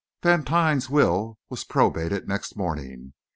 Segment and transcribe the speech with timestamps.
[0.23, 3.13] Vantine's will was probated next morning.